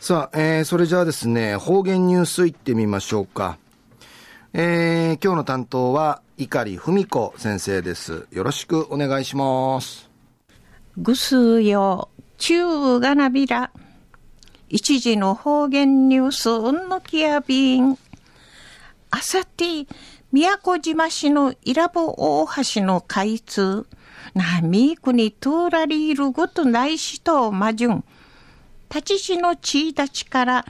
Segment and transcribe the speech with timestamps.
[0.00, 3.58] さあ、えー、それじゃあですね、方言ニュースいってみましょうか。
[4.52, 8.28] えー、今日の担当は、碇文子先生です。
[8.30, 10.08] よろしくお願いします。
[10.96, 13.72] ぐすよ、中がなびら。
[14.68, 17.98] 一時の方言ニュース、うんのきやびん。
[19.10, 19.64] あさて、
[20.30, 23.84] 宮古島市の伊良部大橋の開通。
[24.34, 28.04] なみくに通らりいるごとないしとまじゅん。
[28.90, 30.64] 立ち市の地立ちから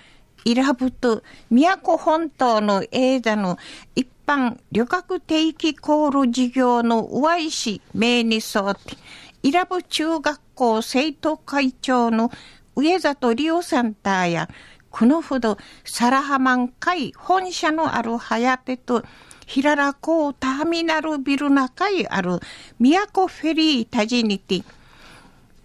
[0.45, 3.59] 伊良部と宮古本島の間の
[3.95, 8.97] 一般旅客定期航路事業の上石名に沿って、
[9.43, 12.31] 伊良部中学校生徒会長の
[12.77, 14.49] 上里理央さんたや、
[14.91, 19.05] このほど、サラハマン会本社のある早手と、
[19.47, 22.41] 平良港ターミナルビル中にある
[22.79, 24.65] 宮古フェリータジニティ。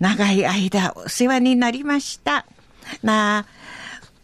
[0.04, 2.46] 長い間お世話になりました。
[3.04, 3.46] なあ、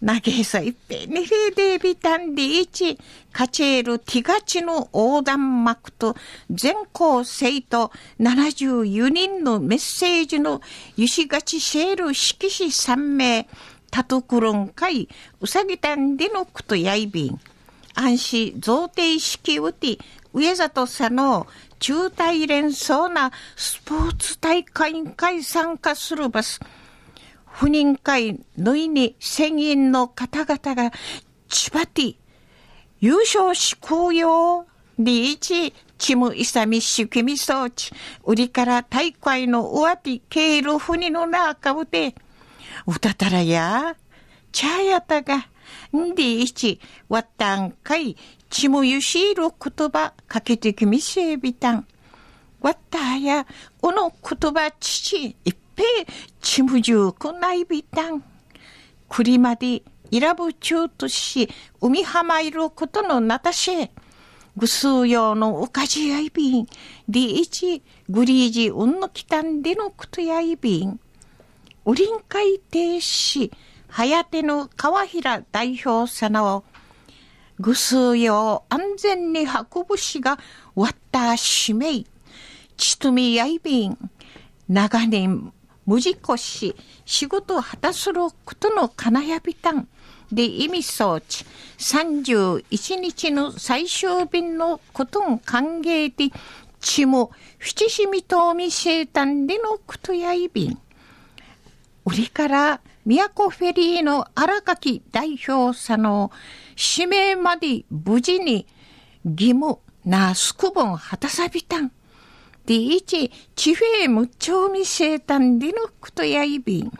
[0.05, 2.99] 投げさいっぺんにフェデビタンでいち、
[3.31, 6.17] カチェールティガチの横断幕と
[6.49, 10.59] 全校生徒74人のメッセージの
[10.97, 13.47] ゆしがちシェール色紙3名、
[13.89, 15.07] タトクロン会
[15.39, 17.39] うさぎたんでのくとやいびん。
[17.95, 19.97] 安心贈呈式うて、
[20.33, 21.47] 上里さの
[21.79, 26.59] 中大連想なスポーツ大会会参加するバス。
[27.45, 30.91] 不妊会のいに船員の方々が
[31.49, 32.15] 千葉ティ
[33.01, 34.65] 優勝しこうよ。
[34.97, 37.93] リーチ、チムイサミシュキミ装置、
[38.25, 42.13] 売りから大会の上手ケール船の中うて、
[42.85, 43.95] うたたらや、
[44.51, 45.47] ちゃやたが、
[45.95, 48.15] んでいち、わったんかい、
[48.49, 51.87] ちむゆしいる言葉かけてきみせびたん。
[52.61, 53.45] わったや、
[53.81, 55.85] おの言葉父、いっぺい
[56.41, 58.23] ちむじゅうくないびたん。
[59.07, 59.81] くりまで、
[60.11, 63.89] いらぶちゅうとし、海浜いることのなたし、
[64.57, 66.67] ぐすうようのおかじやいびん、
[67.07, 70.99] りいち、ぐりいじうんのきたんでのことやいびん。
[71.85, 73.51] おりんかいていし、
[73.89, 76.63] はやての川平代表さなを、
[77.59, 80.39] ぐすうよ安全に運ぶしが
[80.75, 82.07] わったしめい、
[82.77, 83.97] ちとみやいびん、
[84.69, 85.51] 長年
[85.85, 89.87] 無事故し、仕事を果たすることのかなやびたん。
[90.31, 91.43] で意味装置、
[91.79, 96.31] 31日の最終便のことを歓迎で、
[96.79, 100.79] ちも、ふちしみとみせたんでのことやいびん。
[102.05, 106.31] 売りから宮古フェリーの荒垣代表者の
[106.97, 108.65] 指名まで無事に
[109.25, 111.91] 義務なすくぼん果たさびたん。
[112.65, 116.91] でいち、地平無調味生誕でのことやいびん。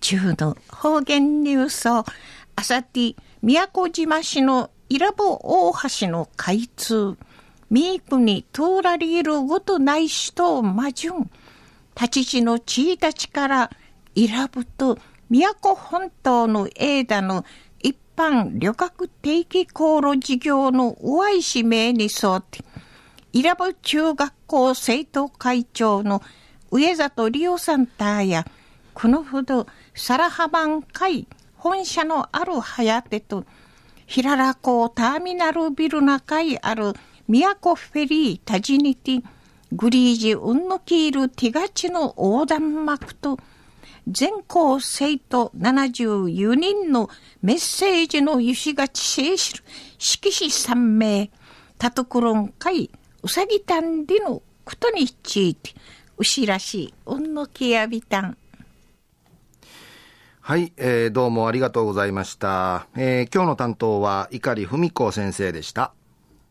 [0.00, 2.04] 中の方言ニュースを、
[2.56, 7.16] あさて、宮古島市の伊良部大橋の開通、
[7.70, 11.30] ミークに通られるごとない人をまじゅん。
[12.00, 13.70] 立ち地の地たちから
[14.14, 14.98] 伊良部と
[15.28, 17.44] 宮古本島の間の
[17.80, 22.60] 一般旅客定期航路事業の上石名に沿って、
[23.32, 26.22] 伊良部中学校生徒会長の
[26.70, 28.46] 上里理央さんたや、
[28.94, 31.26] このほど、サラハバン会
[31.56, 33.44] 本社のある早手と、
[34.06, 36.92] 平良港ターミナルビル中にある
[37.26, 39.24] 宮古フェリータジニティ
[39.72, 43.38] グリージウンノキールティガチの横断幕と、
[44.06, 47.10] 全校生徒74人の
[47.42, 49.64] メッセージのゆしがちせいしる
[49.98, 51.30] 色紙三名、
[51.76, 52.90] タトクロン会
[53.22, 55.74] うさぎたんでのことについて、
[56.16, 58.36] うしらしい、うんのきやびたん。
[60.40, 62.86] はい、えー、どうもありがとうございました。
[62.96, 65.92] えー、今日の担当は碇文子先生でした。